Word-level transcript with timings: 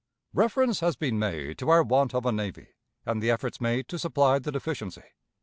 Reference 0.33 0.79
has 0.79 0.95
been 0.95 1.19
made 1.19 1.59
to 1.59 1.69
our 1.69 1.83
want 1.83 2.15
of 2.15 2.25
a 2.25 2.31
navy, 2.31 2.69
and 3.05 3.21
the 3.21 3.29
efforts 3.29 3.61
made 3.61 3.87
to 3.89 3.99
supply 3.99 4.39
the 4.39 4.51
deficiency. 4.51 5.03